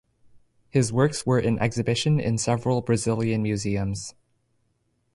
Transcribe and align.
His 0.71 0.91
works 0.91 1.23
are 1.27 1.37
in 1.37 1.59
exhibition 1.59 2.19
in 2.19 2.39
several 2.39 2.81
Brazilian 2.81 3.43
museums. 3.43 4.15